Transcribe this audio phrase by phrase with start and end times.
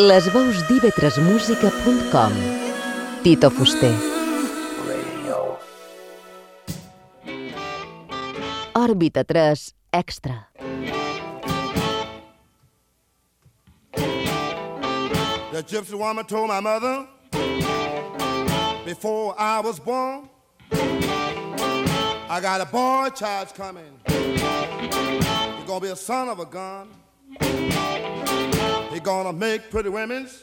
[0.00, 2.32] Les veus d'ivetresmusica.com
[3.24, 3.90] Tito Fuster
[8.78, 10.46] Òrbita 3 Extra
[15.50, 17.04] The gypsy woman told my mother
[18.86, 20.30] before I was born,
[20.70, 23.98] I got a boy child's coming.
[24.06, 26.88] He's gonna be a son of a gun.
[28.98, 30.42] He's gonna make pretty women's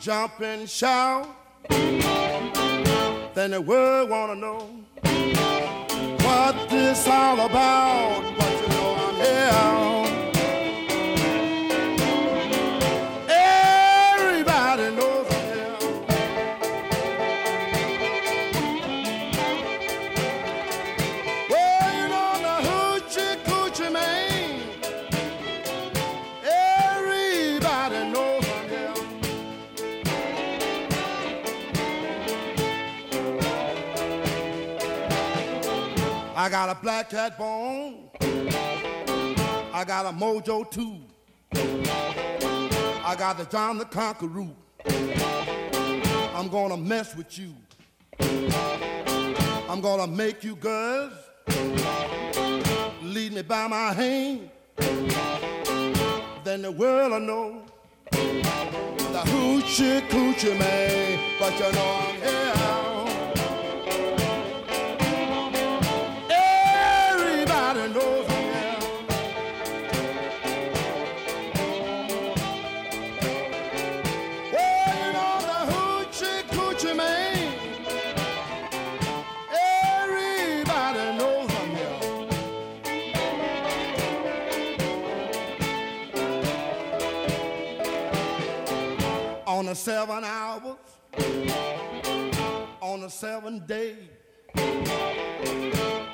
[0.00, 1.28] jump and shout.
[3.34, 4.70] Then the world wanna know
[6.24, 8.22] what this all about.
[8.38, 10.03] But you know I'm here.
[36.44, 38.10] I got a black cat bone.
[38.20, 41.00] I got a mojo too.
[43.02, 44.48] I got the John the Conqueror.
[46.36, 47.54] I'm gonna mess with you.
[49.70, 51.14] I'm gonna make you girls
[53.00, 54.50] lead me by my hand.
[56.44, 57.62] Then the world will know
[58.10, 61.18] the hoochie coochie man.
[61.40, 62.63] But you know I'm here.
[89.74, 90.76] The seven hours,
[92.80, 93.96] on the seven day,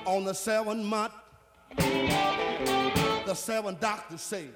[0.07, 1.13] on the seven month,
[1.77, 4.47] the seven doctors say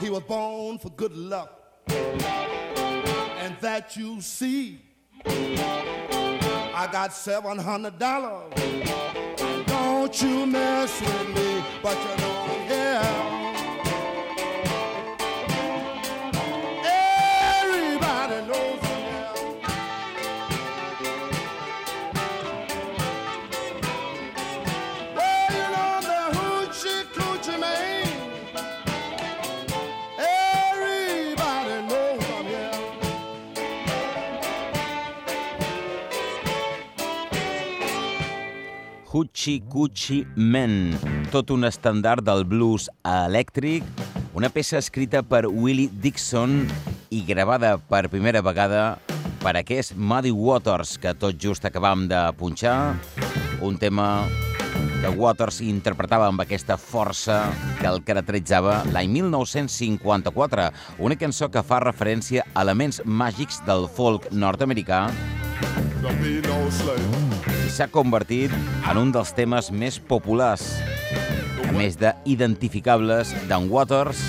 [0.00, 1.60] he was born for good luck.
[1.90, 4.80] And that you see,
[5.26, 8.54] I got seven hundred dollars.
[9.66, 13.35] Don't you mess with me, but you know I'm
[39.16, 40.92] Hoochie Coochie Men,
[41.32, 43.86] tot un estàndard del blues elèctric,
[44.36, 46.58] una peça escrita per Willie Dixon
[47.08, 48.82] i gravada per primera vegada
[49.40, 52.98] per aquest Muddy Waters que tot just acabam de punxar,
[53.64, 54.28] un tema
[55.00, 57.40] que Waters interpretava amb aquesta força
[57.80, 60.68] que el caracteritzava l'any 1954,
[61.00, 65.06] una cançó que fa referència a elements màgics del folk nord-americà
[67.66, 68.52] I s'ha convertit
[68.86, 70.62] en un dels temes més populars,
[71.66, 74.20] a més d'identificables d'en Waters,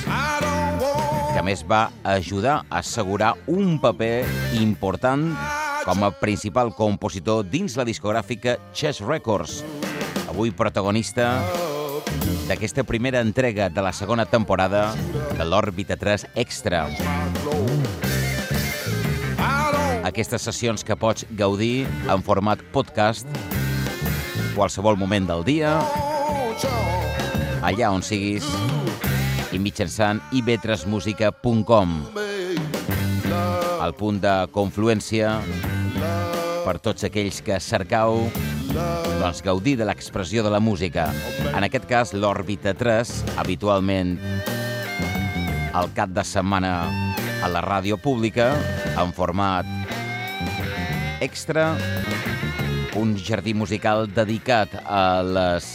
[1.35, 4.25] que més va ajudar a assegurar un paper
[4.57, 5.29] important
[5.85, 9.61] com a principal compositor dins la discogràfica Chess Records,
[10.25, 11.29] avui protagonista
[12.49, 14.89] d'aquesta primera entrega de la segona temporada
[15.37, 16.87] de l'Òrbita 3 Extra.
[20.07, 23.28] Aquestes sessions que pots gaudir en format podcast
[24.56, 25.73] qualsevol moment del dia,
[27.68, 28.47] allà on siguis,
[29.51, 31.97] i mitjançant ivetresmusica.com,
[33.84, 35.34] el punt de confluència
[36.63, 38.24] per tots aquells que cercau
[38.72, 41.09] doncs, gaudir de l'expressió de la música.
[41.51, 43.12] En aquest cas, l'Òrbita 3,
[43.44, 44.16] habitualment
[45.75, 46.77] al cap de setmana
[47.44, 48.53] a la ràdio pública,
[48.98, 49.87] en format
[51.19, 51.77] extra,
[52.95, 55.67] un jardí musical dedicat a les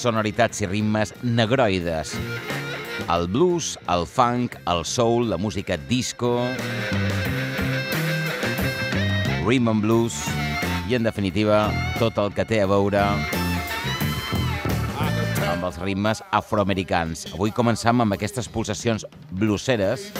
[0.00, 2.14] sonoritats i ritmes negroides.
[3.10, 6.38] El blues, el funk, el soul, la música disco,
[9.44, 10.22] rhythm and blues
[10.88, 11.68] i, en definitiva,
[11.98, 13.02] tot el que té a veure
[15.50, 17.26] amb els ritmes afroamericans.
[17.34, 20.10] Avui començam amb aquestes pulsacions blueseres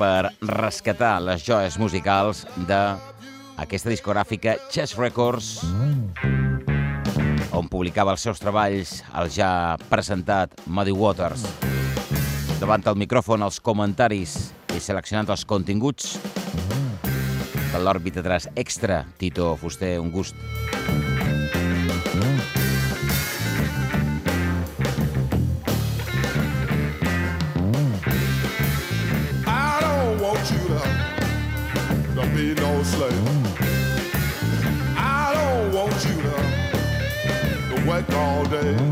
[0.00, 2.78] per rescatar les joies musicals de
[3.60, 5.58] aquesta discogràfica Chess Records
[7.52, 11.44] on publicava els seus treballs el ja presentat Muddy Waters.
[12.60, 14.38] Davant el micròfon, els comentaris
[14.72, 16.16] i seleccionant els continguts
[17.04, 19.04] de l'òrbita 3 extra.
[19.20, 20.36] Tito Fuster, un gust.
[20.80, 21.09] I
[32.34, 33.12] be no slave.
[34.96, 38.89] I don't want you to work all day.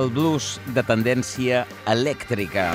[0.00, 1.58] El blues de tendència
[1.92, 2.70] elèctrica.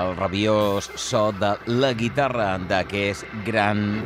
[0.00, 4.02] El rabiós so de la guitarra d'aquest gran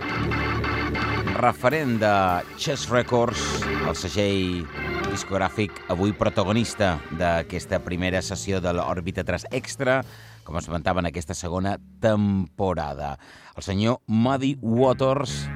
[1.40, 2.14] referent de
[2.60, 3.48] Chess Records,
[3.88, 4.66] el segell
[5.08, 10.02] discogràfic avui protagonista d'aquesta primera sessió de l'Òrbita 3 Extra,
[10.46, 13.18] com es comentava en aquesta segona temporada.
[13.58, 15.50] El senyor Muddy Waters,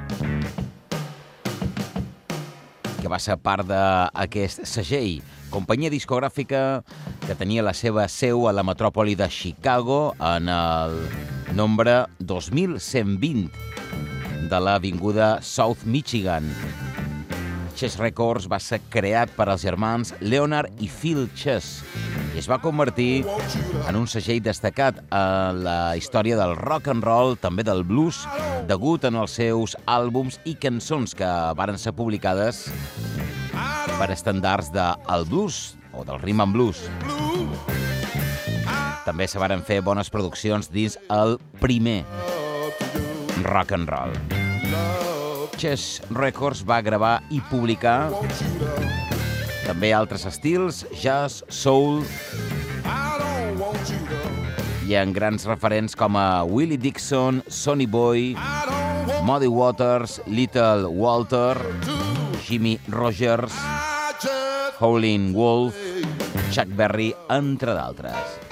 [3.01, 5.23] que va ser part d'aquest segell,
[5.55, 6.83] companyia discogràfica
[7.23, 10.99] que tenia la seva seu a la metròpoli de Chicago en el
[11.55, 13.51] nombre 2120
[14.51, 16.51] de l'avinguda South Michigan.
[17.81, 21.81] Chess Records va ser creat per als germans Leonard i Phil Chess
[22.35, 23.23] i es va convertir
[23.89, 25.23] en un segell destacat a
[25.57, 28.19] la història del rock and roll, també del blues,
[28.69, 32.67] degut en els seus àlbums i cançons que varen ser publicades
[33.97, 36.85] per estandards del blues o del rhythm and blues.
[39.09, 42.03] També se varen fer bones produccions dins el primer
[43.49, 44.30] rock and roll.
[45.61, 48.09] Chess Records va gravar i publicar
[49.67, 52.01] també altres estils, jazz, soul
[54.89, 58.33] i en grans referents com a Willie Dixon, Sonny Boy,
[59.29, 61.61] Muddy Waters, Little Walter,
[62.49, 63.53] Jimmy Rogers,
[64.81, 65.77] Howlin' Wolf,
[66.51, 68.50] Chuck Berry, entre d'altres.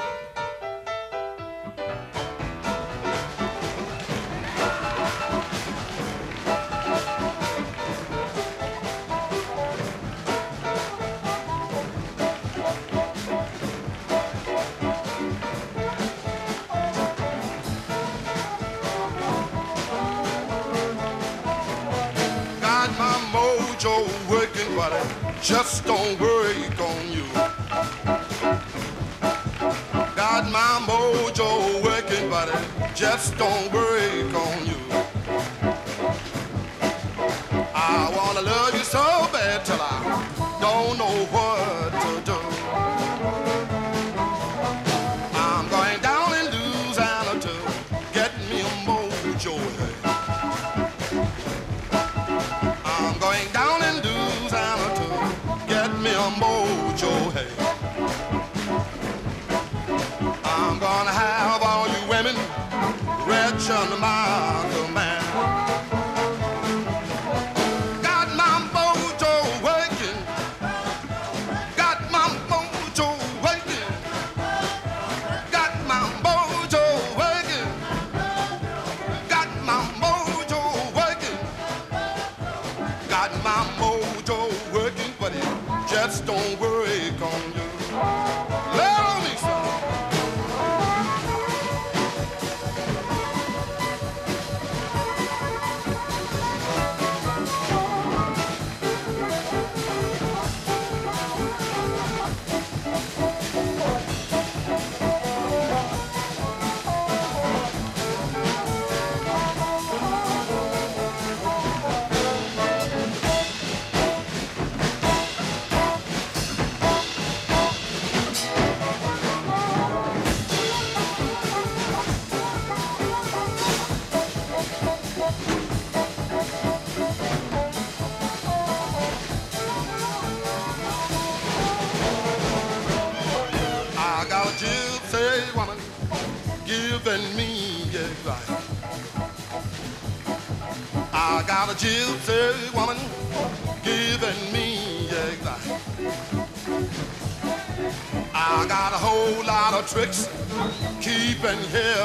[151.49, 151.98] And here.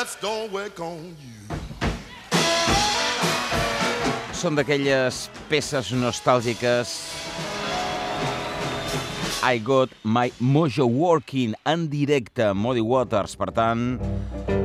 [0.00, 1.56] just don't work on you.
[4.30, 6.92] Són d'aquelles peces nostàlgiques.
[9.42, 13.98] I Got My Mojo Working en directe, Modi Waters, per tant,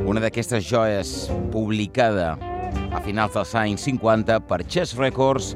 [0.06, 1.16] una d'aquestes joies
[1.54, 2.36] publicada
[2.94, 5.56] a finals dels anys 50 per Chess Records,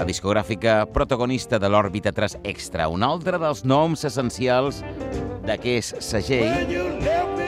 [0.00, 4.82] la discogràfica protagonista de l'òrbita 3 Extra, un altre dels noms essencials
[5.46, 7.41] d'aquest segell.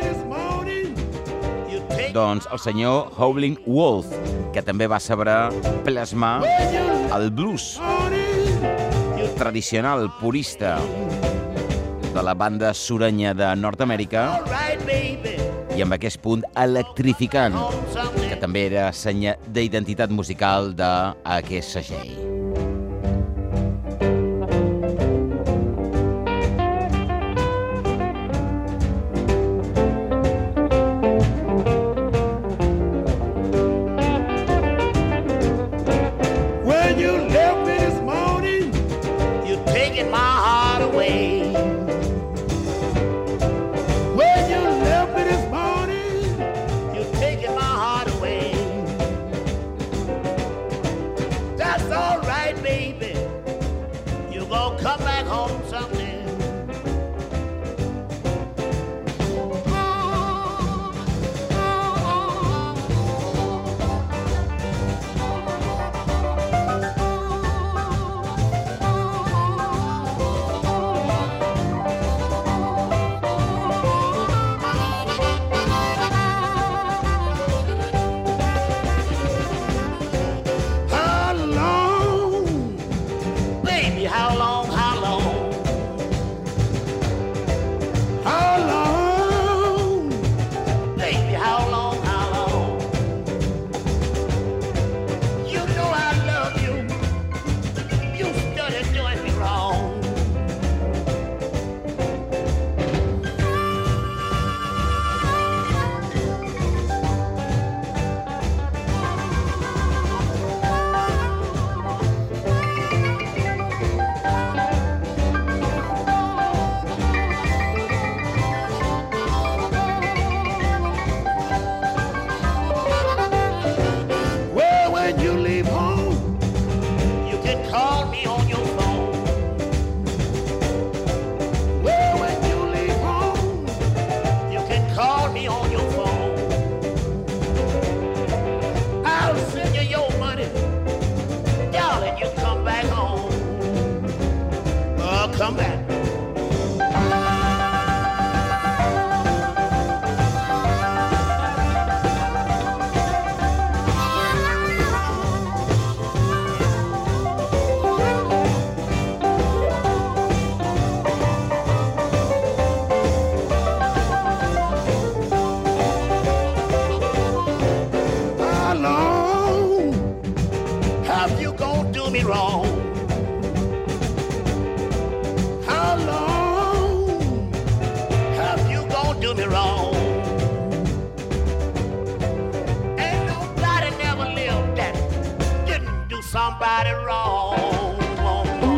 [2.14, 4.06] Doncs el senyor Howling Wolf,
[4.54, 5.50] que també va saber
[5.82, 6.44] plasmar
[7.16, 7.72] el blues
[9.34, 10.76] tradicional, purista,
[12.14, 14.28] de la banda surenya de Nord-Amèrica
[15.74, 17.58] i amb aquest punt electrificant,
[18.20, 22.33] que també era senya d'identitat musical d'aquest segell.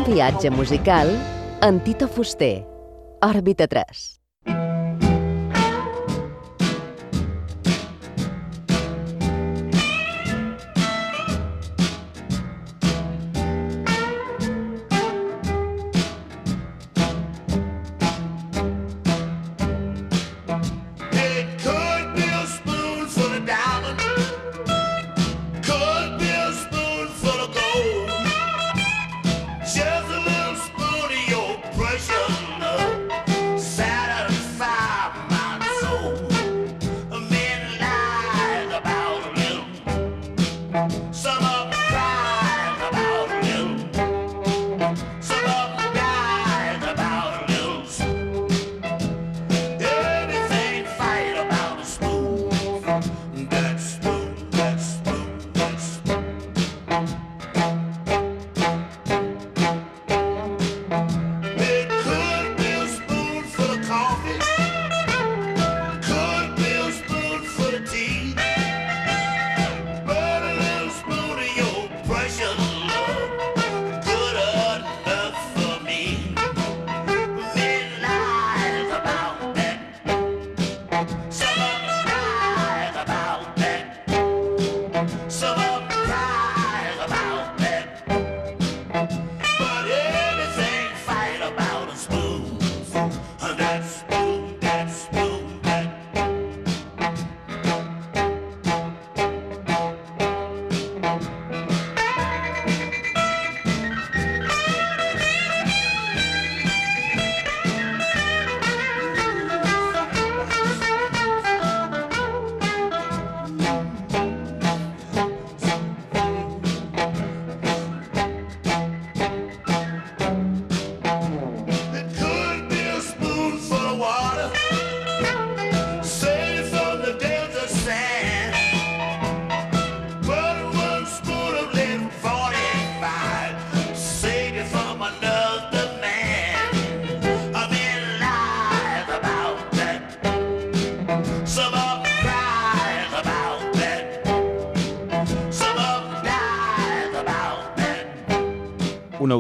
[0.07, 1.11] viatge musical
[1.67, 2.63] en Tito Fuster.
[3.27, 4.26] Òrbita 3.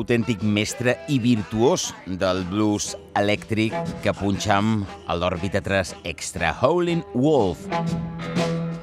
[0.06, 7.64] Autèntic mestre i virtuós del blues elèctric que punxam a l'òrbita 3 Extra Howling Wolf.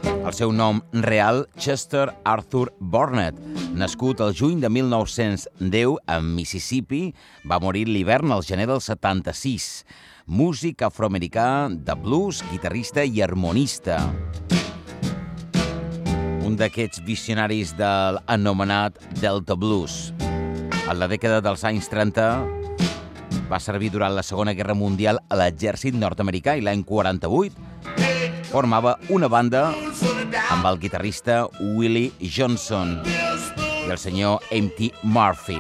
[0.04, 3.40] El seu nom real, Chester Arthur Burnett,
[3.72, 7.14] nascut el juny de 1910 a Mississippi,
[7.48, 9.70] va morir l'hivern al gener del 76.
[10.28, 14.02] Músic afroamericà de blues, guitarrista i harmonista
[16.44, 20.12] un d'aquests visionaris de l'anomenat Delta Blues.
[20.84, 22.24] A la dècada dels anys 30
[23.50, 27.74] va servir durant la Segona Guerra Mundial a l'exèrcit nord-americà i l'any 48
[28.54, 29.72] formava una banda
[30.54, 34.92] amb el guitarrista Willie Johnson i el senyor M.T.
[35.04, 35.58] Murphy.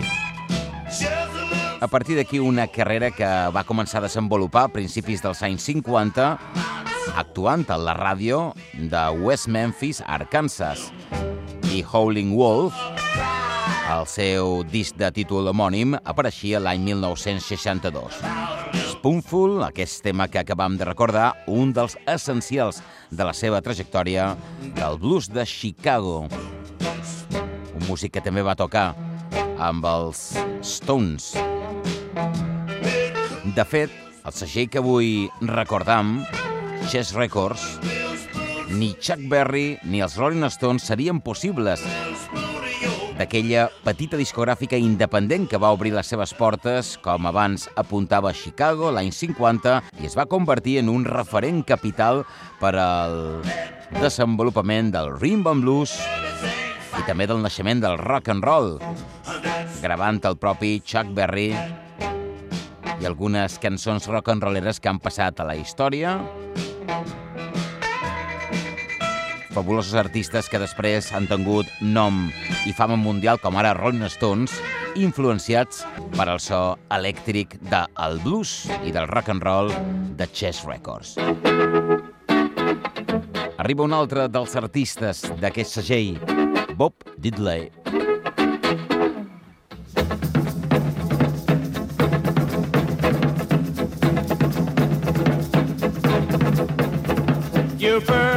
[1.81, 6.27] A partir d'aquí una carrera que va començar a desenvolupar a principis dels anys 50
[7.17, 10.91] actuant a la ràdio de West Memphis, Arkansas.
[11.73, 12.77] I Howling Wolf,
[13.91, 18.19] el seu disc de títol homònim, apareixia l'any 1962.
[18.93, 22.79] Spoonful, aquest tema que acabam de recordar, un dels essencials
[23.11, 24.33] de la seva trajectòria
[24.77, 26.27] del blues de Chicago.
[27.73, 28.93] Un músic que també va tocar
[29.59, 30.31] amb els
[30.63, 31.33] Stones.
[33.55, 33.91] De fet,
[34.23, 36.21] el segell que avui recordam
[36.87, 37.75] Chess Records,
[38.73, 41.83] ni Chuck Berry ni els Rolling Stones serien possibles
[43.17, 48.91] d'aquella petita discogràfica independent que va obrir les seves portes, com abans apuntava a Chicago
[48.91, 52.23] l'any 50, i es va convertir en un referent capital
[52.61, 53.17] per al
[54.01, 55.95] desenvolupament del rhythm and blues
[56.93, 58.77] i també del naixement del rock and roll,
[59.81, 65.47] gravant el propi Chuck Berry i algunes cançons rock and rolleres que han passat a
[65.49, 66.17] la història
[69.53, 72.25] fabulosos artistes que després han tingut nom
[72.65, 74.55] i fama mundial com ara Rolling Stones,
[74.97, 75.83] influenciats
[76.17, 79.69] per al so elèctric del blues i del rock and roll
[80.17, 81.15] de Chess Records.
[83.61, 86.17] Arriba un altre dels artistes d'aquest segell,
[86.75, 87.69] Bob Diddley.
[97.83, 98.32] You pretty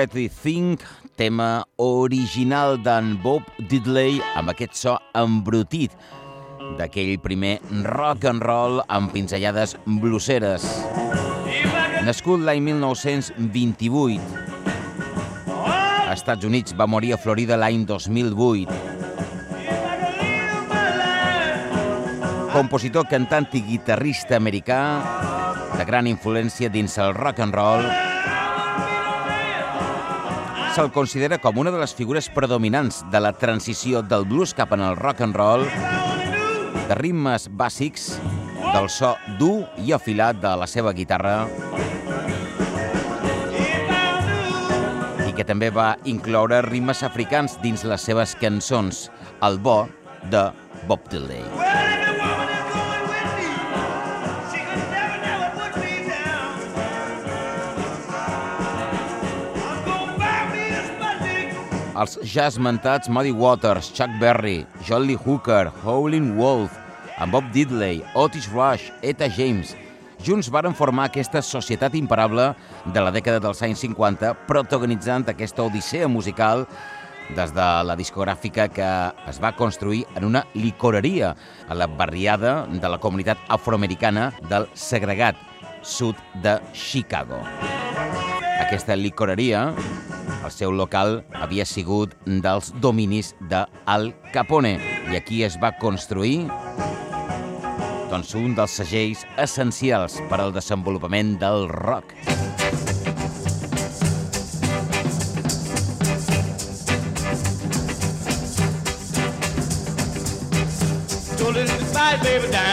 [0.00, 0.78] Pretty Thing,
[1.14, 5.92] tema original d'en Bob Diddley amb aquest so embrutit
[6.78, 10.64] d'aquell primer rock and roll amb pinzellades bluseres.
[12.08, 14.24] Nascut l'any 1928,
[15.52, 18.72] als Estats Units va morir a Florida l'any 2008.
[22.56, 24.80] Compositor, cantant i guitarrista americà
[25.76, 28.09] de gran influència dins el rock and roll,
[30.74, 34.84] se'l considera com una de les figures predominants de la transició del blues cap en
[34.86, 35.64] el rock and roll,
[36.86, 38.12] de ritmes bàsics,
[38.70, 41.48] del so dur i afilat de la seva guitarra,
[45.26, 49.08] i que també va incloure ritmes africans dins les seves cançons,
[49.42, 49.82] el bo
[50.30, 50.46] de
[50.86, 51.99] Bob Dylan.
[62.00, 66.72] Els ja esmentats Muddy Waters, Chuck Berry, John Lee Hooker, Howlin' Wolf,
[67.20, 69.74] en Bob Diddley, Otis Rush, Eta James,
[70.24, 72.54] junts varen formar aquesta societat imparable
[72.94, 76.64] de la dècada dels anys 50, protagonitzant aquesta odissea musical
[77.36, 78.88] des de la discogràfica que
[79.28, 81.34] es va construir en una licoreria
[81.68, 85.36] a la barriada de la comunitat afroamericana del segregat
[85.82, 87.44] sud de Chicago.
[88.60, 89.74] Aquesta licoreria,
[90.44, 94.76] el seu local, havia sigut dels dominis de Al Capone
[95.10, 96.48] i aquí es va construir
[98.10, 102.16] doncs, un dels segells essencials per al desenvolupament del rock.
[112.10, 112.69] Decide, baby, diamond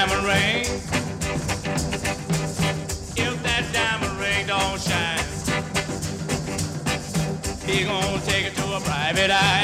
[9.27, 9.56] to a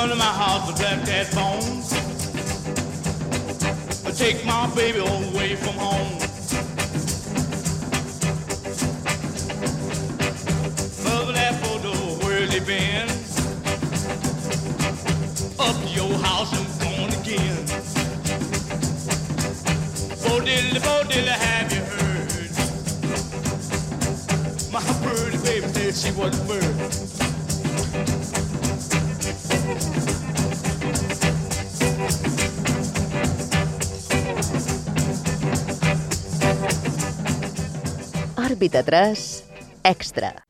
[0.00, 1.90] go to my house with black cat bones.
[4.16, 6.07] Take my baby away from home.
[38.58, 39.44] Òrbita 3,
[39.84, 40.47] extra.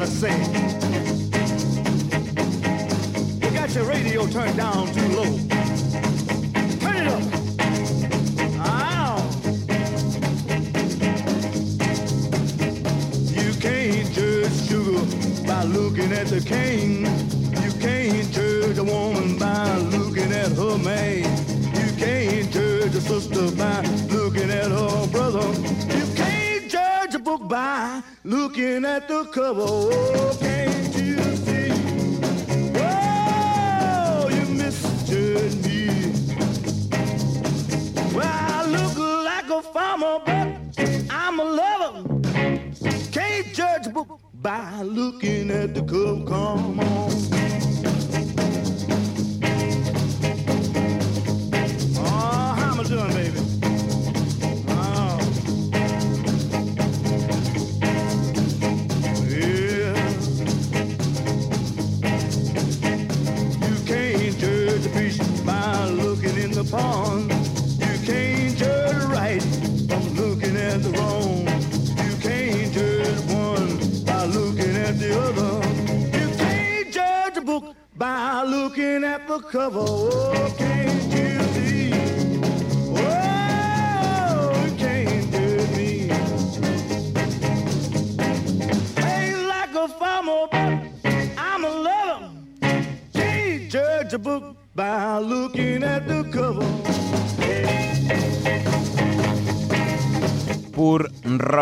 [0.00, 0.32] Gotta say.
[3.42, 4.89] You got your radio turned down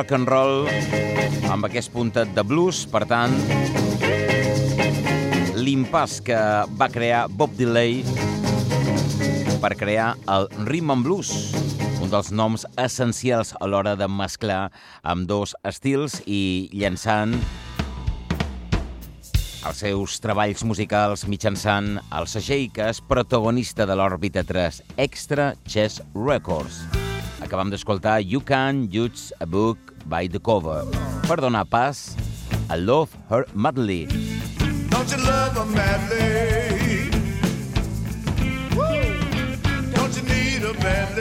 [0.09, 3.33] rock and roll amb aquest puntet de blues, per tant,
[5.59, 6.39] l'impàs que
[6.81, 8.07] va crear Bob Dylan
[9.61, 11.33] per crear el Rhythm and Blues,
[12.01, 14.71] un dels noms essencials a l'hora de mesclar
[15.03, 17.37] amb dos estils i llançant
[19.69, 26.01] els seus treballs musicals mitjançant el segell que és protagonista de l'òrbita 3 Extra Chess
[26.15, 26.81] Records.
[27.45, 30.85] Acabam d'escoltar You Can Use a Book by the Cover.
[31.29, 32.17] Perdona Paz,
[32.71, 34.09] I Love Her Madly.
[34.89, 37.11] Don't you love her madly?
[38.75, 39.93] Woo!
[39.95, 41.18] Don't you need her madly?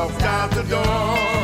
[0.00, 1.39] walked out the door.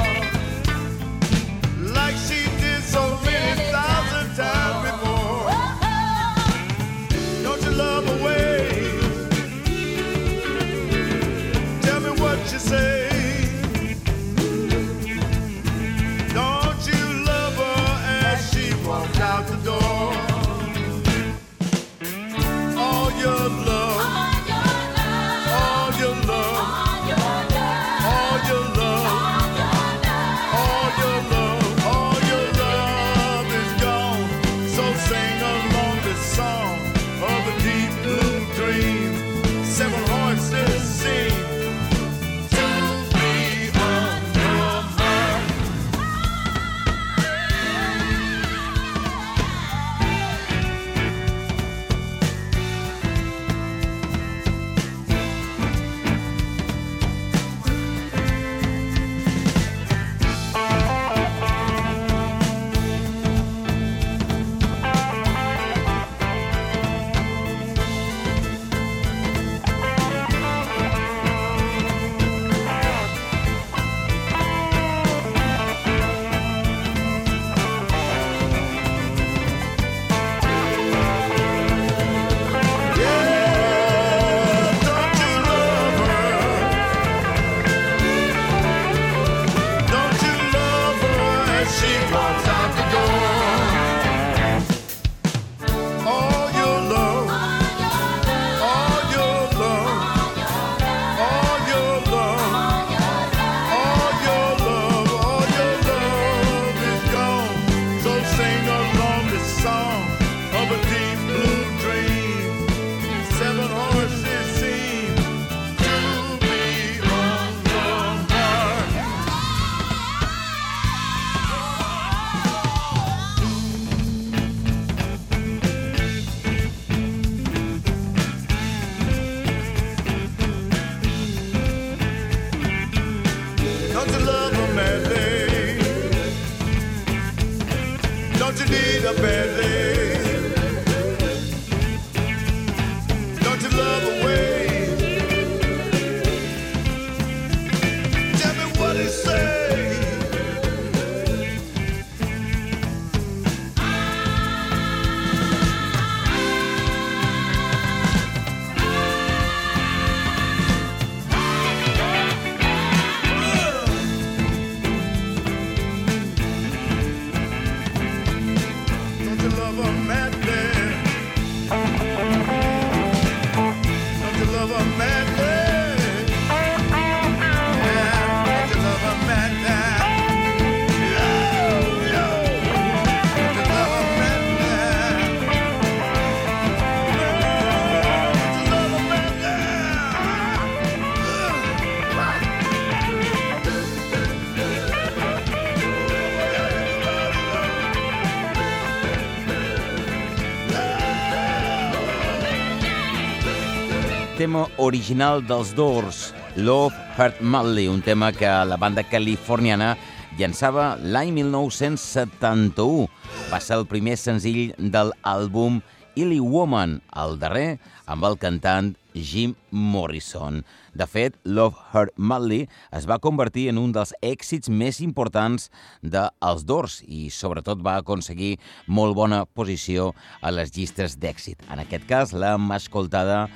[204.56, 209.96] Tema original dels Doors, Love Hurt Madly, un tema que la banda californiana
[210.38, 213.08] llançava l'any 1971.
[213.50, 215.82] Va ser el primer senzill de l'àlbum
[216.16, 220.62] Illy Woman, el darrer amb el cantant Jim Morrison.
[220.96, 225.70] De fet, Love Her Madly es va convertir en un dels èxits més importants
[226.02, 228.56] dels Doors i sobretot va aconseguir
[228.86, 231.64] molt bona posició a les llistes d'èxit.
[231.72, 233.46] En aquest cas l'hem escoltada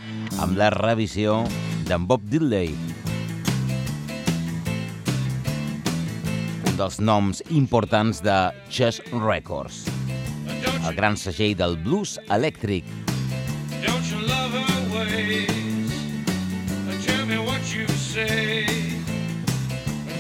[0.41, 1.43] amb la revisió
[1.89, 2.75] d'en Bob Diddley.
[6.71, 8.39] Un dels noms importants de
[8.73, 9.85] Chess Records,
[10.87, 12.87] el gran segell del blues elèctric.
[13.87, 15.93] Don't you love her ways?
[17.07, 18.67] Tell me what you say.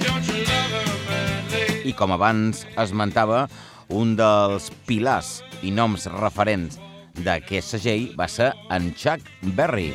[0.00, 1.82] Don't you love her?
[1.84, 3.48] I com abans esmentava,
[3.90, 6.78] un dels pilars i noms referents
[7.24, 9.24] d'aquest segell va ser en Chuck
[9.56, 9.90] Berry.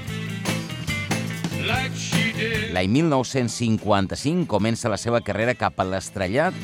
[2.75, 6.57] L'any 1955 comença la seva carrera cap a l'estrellat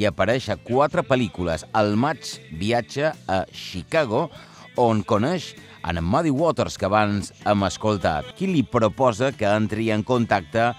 [0.00, 1.64] i apareix a quatre pel·lícules.
[1.72, 4.26] Al maig viatja a Chicago,
[4.76, 5.52] on coneix
[5.84, 10.72] en Muddy Waters, que abans hem escoltat, qui li proposa que entri en contacte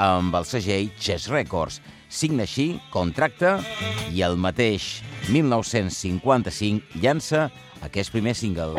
[0.00, 1.80] amb el segell Chess Records.
[2.10, 3.58] Signa així, contracte,
[4.10, 5.00] i el mateix
[5.30, 7.50] 1955 llança
[7.86, 8.74] aquest primer single.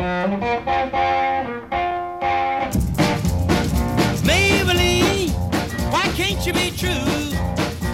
[5.92, 6.90] Why can't you be true?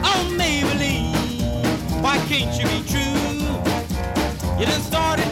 [0.03, 2.99] Oh, Maybelline, why can't you be true?
[4.59, 5.28] You done started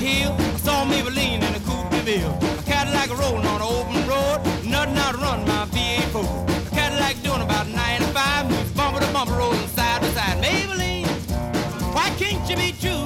[0.00, 2.38] hill, I saw Maybelline in a coupe de ville.
[2.58, 6.50] A Cadillac rolling on an open road, nothing out run my V8 Ford.
[6.50, 10.42] A Cadillac doing about 95, moves bumper to bumper, rolling side to side.
[10.42, 11.06] Maybelline,
[11.94, 13.04] why can't you be true?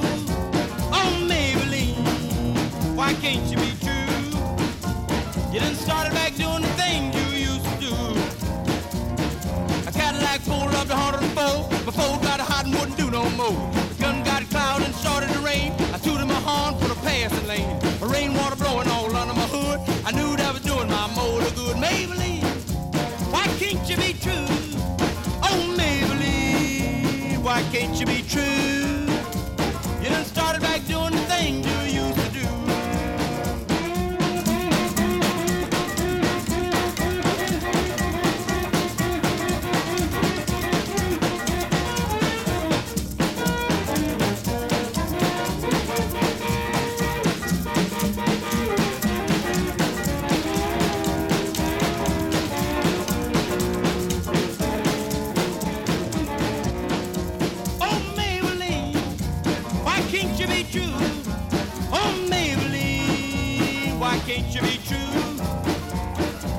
[0.95, 4.15] Oh, Maybelline, why can't you be true?
[5.53, 7.93] You done started back doing the things you used to do.
[9.87, 13.71] A Cadillac pulled up to 104 before it got hot and wouldn't do no more.
[13.91, 15.84] The gun got cloud and started to rain.
[64.35, 64.97] Can't you be true?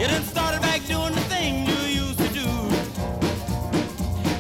[0.01, 2.49] You done started back doing the thing you used to do.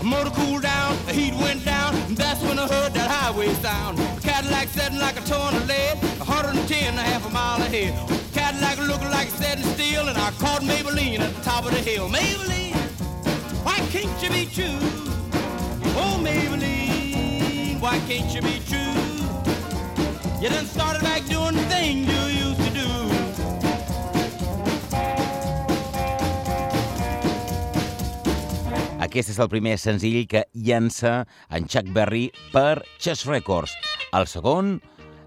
[0.02, 3.98] Motor cooled down, the heat went down, that's when I heard that highway sound.
[4.22, 7.92] Cadillac setting like a ton of lead, 110 and a half a mile ahead.
[8.32, 11.80] Cadillac looking like it's setting still, and I caught Maybelline at the top of the
[11.80, 12.08] hill.
[12.08, 12.74] Maybelline,
[13.66, 14.80] why can't you be true?
[15.94, 18.96] Oh, Maybelline, why can't you be true?
[20.40, 22.65] You done started back doing the thing you used to
[29.16, 33.72] Aquest és el primer senzill que llança en Chuck Berry per Chess Records.
[34.12, 34.74] El segon,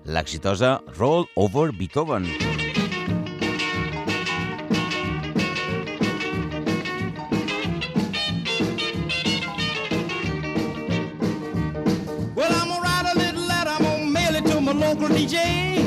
[0.05, 2.29] l'exitosa Roll Over Beethoven.
[14.79, 15.81] Local DJ.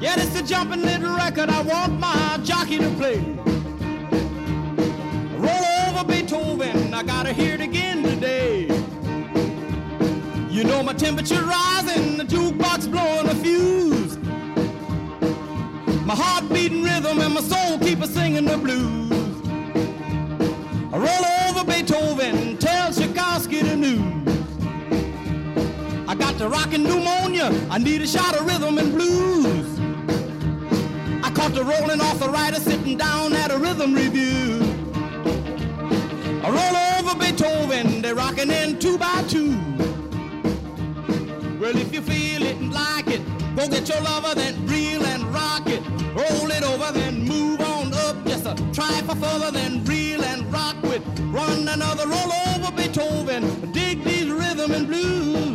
[0.00, 3.51] Yeah, it's a jumping little record I want my jockey to play.
[7.02, 8.68] I gotta hear it again today.
[10.48, 14.16] You know my temperature rising, the jukebox blowing a fuse.
[16.06, 19.10] My heart beating rhythm and my soul keep a singing the blues.
[20.92, 24.38] I roll over Beethoven, tell Tchaikovsky the news.
[26.06, 27.50] I got the rockin' pneumonia.
[27.68, 29.66] I need a shot of rhythm and blues.
[31.24, 34.60] I caught the rolling arthritis sitting down at a rhythm review.
[36.44, 39.58] I roll over Beethoven, they're rocking in two by two.
[41.60, 43.20] Well, if you feel it and like it,
[43.56, 45.82] go get your lover, then reel and rock it.
[46.14, 48.24] Roll it over, then move on up.
[48.24, 51.02] Just a try for further, then reel and rock with.
[51.32, 53.72] Run another roll over Beethoven.
[53.72, 55.51] Dig these rhythm and blues.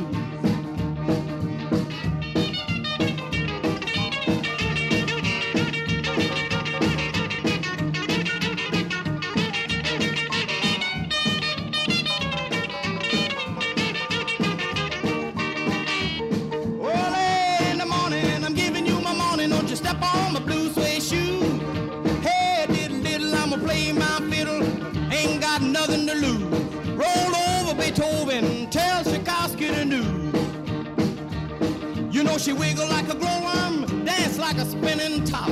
[32.47, 35.49] She wiggle like a glowworm, dance like a spinning top.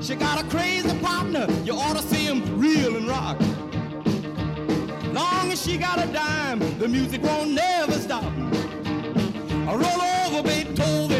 [0.00, 3.38] She got a crazy partner, you ought to see him reel and rock.
[5.12, 8.32] Long as she got a dime, the music won't never stop.
[9.66, 11.17] Roll over Beethoven,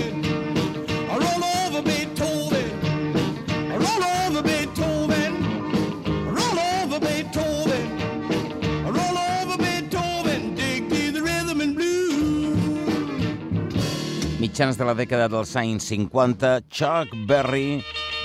[14.59, 17.77] Mitjans de la dècada dels anys 50, Chuck Berry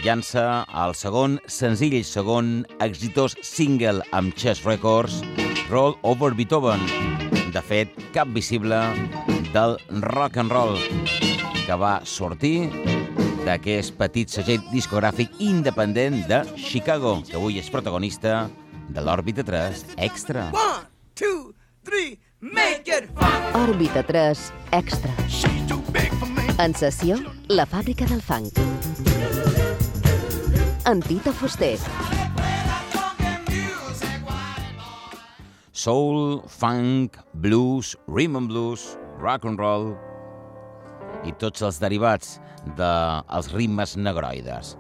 [0.02, 2.48] llança el segon senzill, segon
[2.82, 5.20] exitós single amb Chess Records,
[5.70, 6.82] Roll Over Beethoven.
[7.54, 8.82] De fet, cap visible
[9.54, 9.78] del
[10.08, 10.74] rock and roll
[11.68, 12.72] que va sortir
[13.46, 18.48] d'aquest petit segell discogràfic independent de Chicago, que avui és protagonista
[18.90, 20.50] de l'òrbita 3 Extra.
[20.50, 21.54] One, two,
[21.86, 23.50] three, make it fun.
[23.68, 24.50] Òrbita 3
[24.82, 25.14] Extra.
[25.30, 25.83] She's too.
[26.64, 27.18] En sessió,
[27.50, 28.60] la fàbrica del funk.
[30.86, 31.78] En Tito Fuster.
[35.84, 39.90] soul, funk, blues, rhythm and blues, rock and roll
[41.28, 42.38] i tots els derivats
[42.78, 44.78] dels ritmes negroides.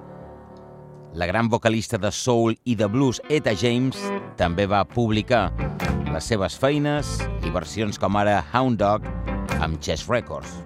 [1.19, 3.99] La gran vocalista de soul i de blues, Eta James,
[4.39, 5.49] també va publicar
[6.13, 9.03] les seves feines i versions com ara Hound Dog
[9.59, 10.61] amb Chess Records.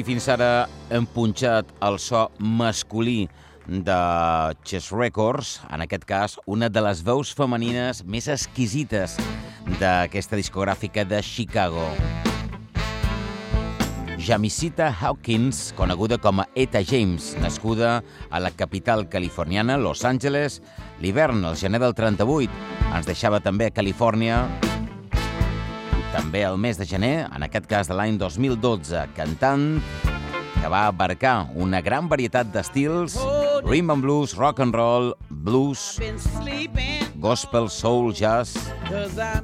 [0.00, 3.26] si fins ara hem punxat el so masculí
[3.68, 3.96] de
[4.64, 9.18] Chess Records, en aquest cas una de les veus femenines més exquisites
[9.76, 11.84] d'aquesta discogràfica de Chicago.
[14.16, 17.98] Jamisita Hawkins, coneguda com a Eta James, nascuda
[18.30, 20.62] a la capital californiana, Los Angeles,
[21.02, 22.48] l'hivern, el gener del 38,
[22.94, 24.46] ens deixava també a Califòrnia
[26.10, 29.80] també el mes de gener, en aquest cas de l'any 2012, cantant
[30.60, 33.16] que va abarcar una gran varietat d'estils,
[33.64, 36.00] rhythm and blues, rock and roll, blues,
[37.16, 38.56] gospel, soul, jazz,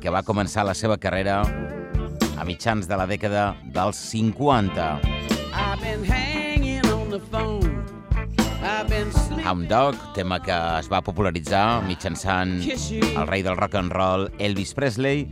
[0.02, 1.40] que va començar la seva carrera
[2.36, 5.00] a mitjans de la dècada dels 50.
[9.46, 14.74] Hound Dog, tema que es va popularitzar mitjançant el rei del rock and roll Elvis
[14.74, 15.28] Presley,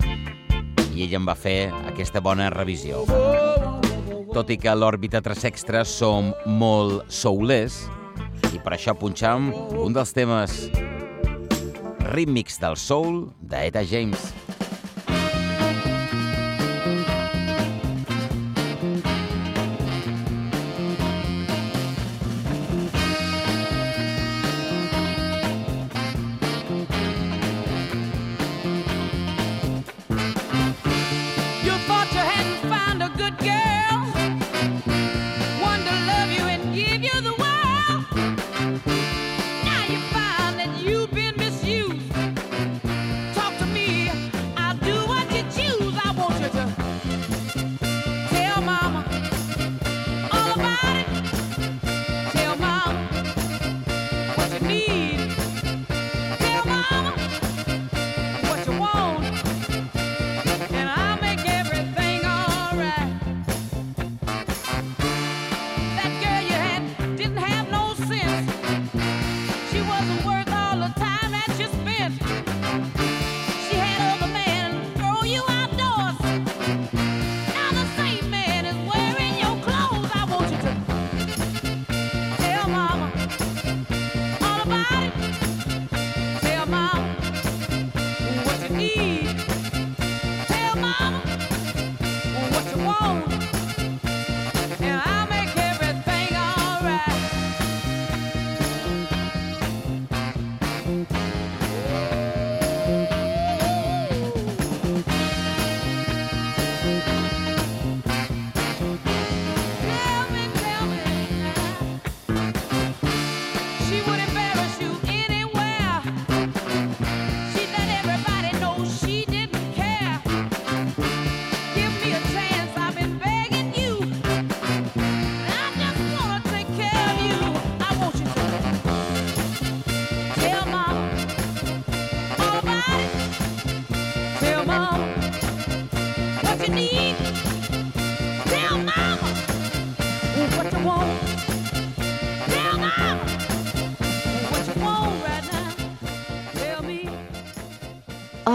[0.95, 3.03] i ell em va fer aquesta bona revisió.
[4.35, 7.85] Tot i que a l'òrbita tresextra som molt soulers,
[8.55, 9.51] i per això punxam
[9.83, 10.69] un dels temes
[12.15, 14.44] rítmics del soul d'Eta James.
[33.39, 33.74] Girl.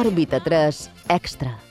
[0.09, 1.68] Òrbita 3 Extra.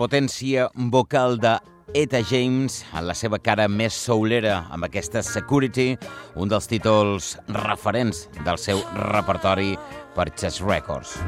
[0.00, 1.58] Potència vocal de
[1.92, 5.92] Eta James en la seva cara més soulera amb aquesta Security,
[6.40, 8.80] un dels títols referents del seu
[9.10, 9.74] repertori
[10.14, 11.18] per Chess Records.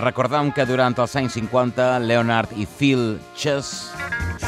[0.00, 3.94] Recordam que durant els anys 50 Leonard i Phil Chess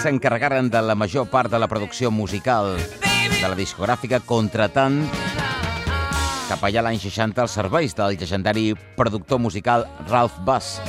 [0.02, 5.04] s'encarregaren de la major part de la producció musical de la discogràfica contratant
[6.48, 10.80] cap allà l'any 60 els serveis del llegendari productor musical Ralph Bass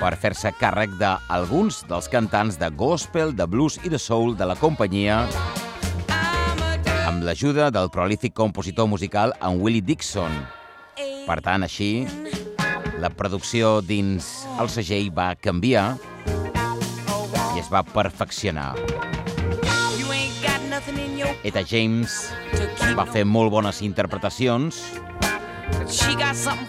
[0.00, 4.56] per fer-se càrrec d'alguns dels cantants de gospel, de blues i de soul de la
[4.60, 5.22] companyia
[7.08, 10.32] amb l'ajuda del prolífic compositor musical en Willie Dixon.
[11.24, 12.06] Per tant, així,
[13.00, 14.28] la producció dins
[14.60, 15.86] el segell va canviar
[17.54, 18.72] i es va perfeccionar.
[21.44, 22.14] Eta James
[22.98, 24.80] va fer molt bones interpretacions,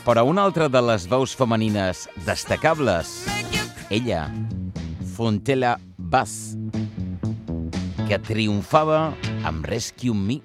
[0.06, 3.16] però una altra de les veus femenines destacables,
[3.90, 4.28] ella,
[5.16, 6.54] Fontella Bass,
[8.06, 9.16] que triomfava
[9.48, 10.42] amb Rescue Me.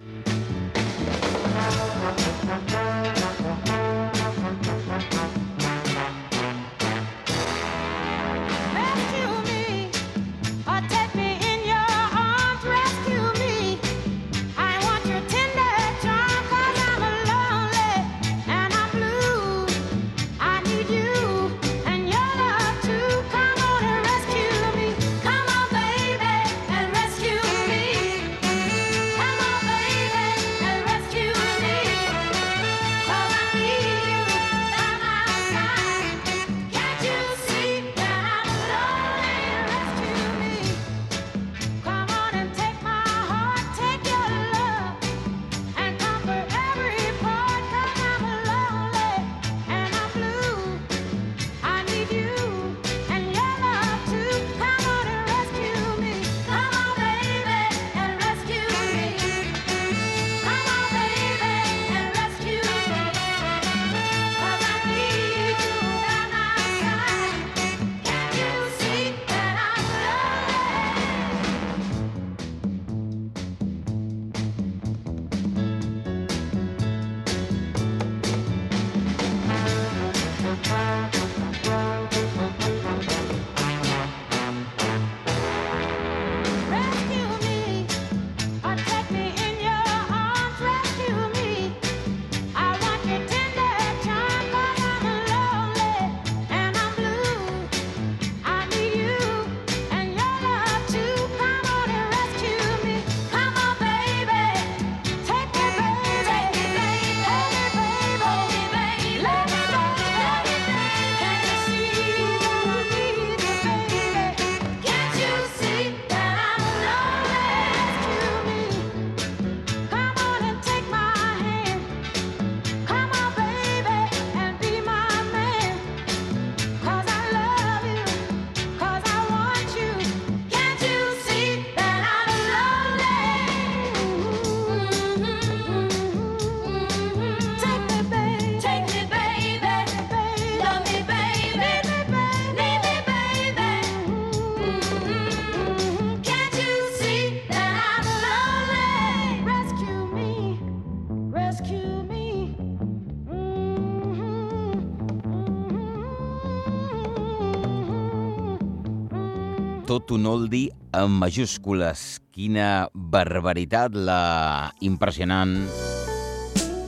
[159.91, 162.23] Tot un oldie amb majúscules.
[162.31, 165.67] Quina barbaritat la impressionant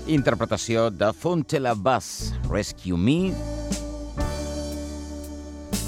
[0.06, 3.34] interpretació de Fontella Bass, Rescue Me,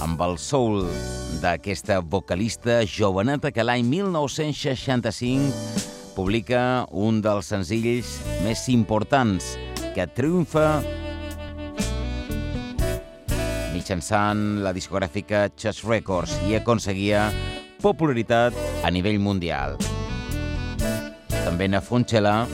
[0.03, 0.91] amb el soul
[1.39, 9.55] d'aquesta vocalista joveneta que l'any 1965 publica un dels senzills més importants
[9.95, 11.04] que triomfa
[13.85, 17.27] mitjançant la discogràfica Chess Records i aconseguia
[17.83, 19.77] popularitat a nivell mundial.
[21.29, 22.47] També na Fonchela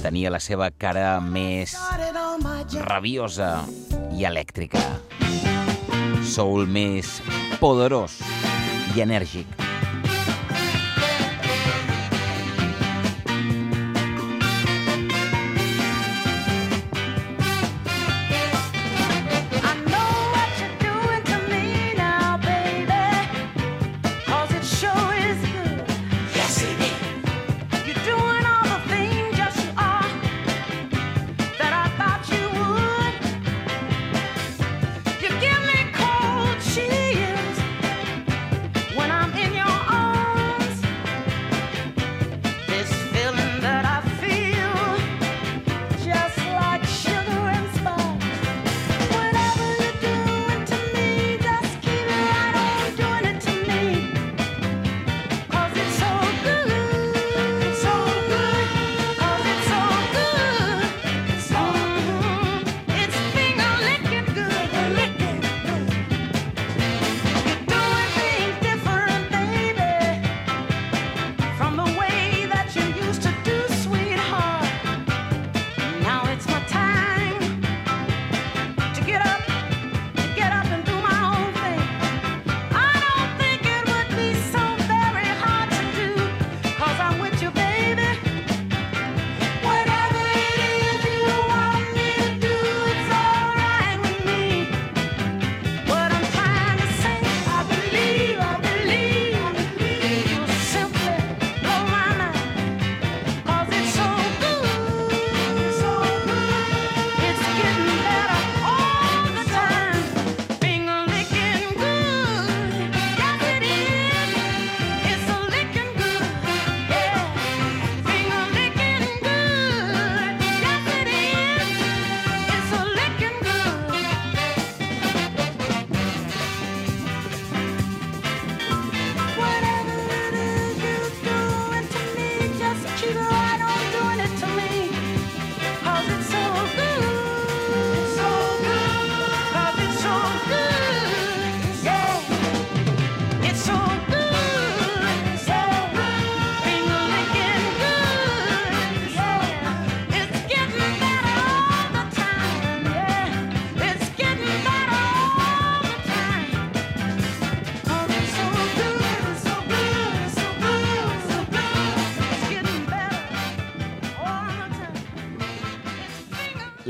[0.00, 1.76] tenia la seva cara més
[2.88, 3.52] rabiosa
[4.16, 4.80] i elèctrica.
[6.24, 7.18] Soul més
[7.60, 8.22] poderós
[8.96, 9.67] i enèrgic.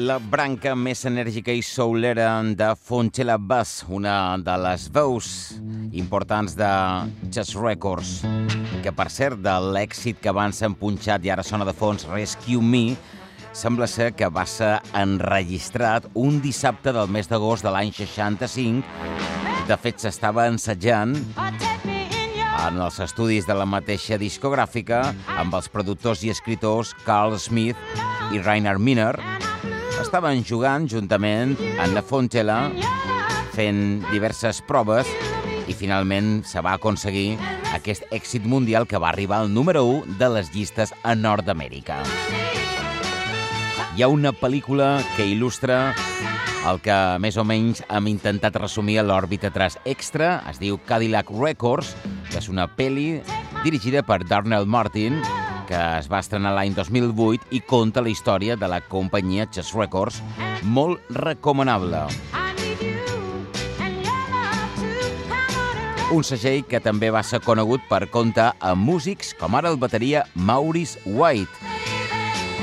[0.08, 5.26] La branca més enèrgica i soulera de Fontella Bass, una de les veus
[5.92, 6.68] importants de
[7.34, 8.22] Just Records,
[8.80, 12.62] que per cert de l'èxit que abans s'han punxat i ara sona de fons Rescue
[12.64, 12.96] Me,
[13.52, 18.86] sembla ser que va ser enregistrat un dissabte del mes d'agost de l'any 65.
[19.68, 25.02] De fet, s'estava ensajant en els estudis de la mateixa discogràfica
[25.36, 27.76] amb els productors i escriptors Carl Smith
[28.32, 29.37] i Rainer Miner.
[29.98, 32.58] Estaven jugant juntament amb la Fontella
[33.54, 35.08] fent diverses proves
[35.68, 37.34] i finalment se va aconseguir
[37.74, 41.98] aquest èxit mundial que va arribar al número 1 de les llistes a Nord-Amèrica.
[43.96, 45.80] Hi ha una pel·lícula que il·lustra
[46.68, 51.30] el que més o menys hem intentat resumir a l'òrbita 3 extra, es diu Cadillac
[51.34, 51.94] Records,
[52.30, 53.18] que és una pel·li
[53.64, 55.18] dirigida per Darnell Martin,
[55.68, 60.22] que es va estrenar l'any 2008 i conta la història de la companyia Chess Records,
[60.64, 62.06] molt recomanable.
[66.08, 70.24] Un segell que també va ser conegut per comptar amb músics com ara el bateria
[70.34, 71.68] Maurice White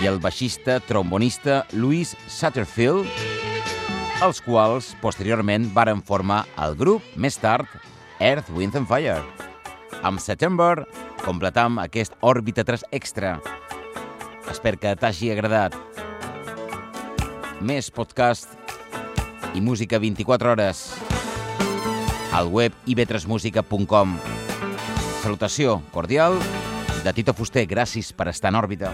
[0.01, 3.06] i el baixista trombonista Louis Satterfield,
[4.26, 7.70] els quals posteriorment varen formar el grup més tard
[8.20, 9.22] Earth, Wind and Fire.
[10.01, 10.88] Amb September
[11.26, 13.39] completam aquest Òrbita 3 extra.
[14.51, 15.73] Espero que t'hagi agradat.
[17.65, 18.53] Més podcast
[19.57, 20.86] i música 24 hores
[22.36, 24.17] al web ib3musica.com.
[25.23, 26.38] Salutació cordial
[27.01, 27.65] de Tito Fuster.
[27.65, 28.93] Gràcies per estar en òrbita.